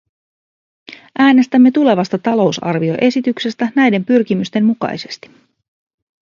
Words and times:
Äänestämme 1.19 1.71
tulevasta 1.71 2.17
talousarvioesityksestä 2.17 3.69
näiden 3.75 4.05
pyrkimysten 4.05 4.65
mukaisesti. 4.65 5.29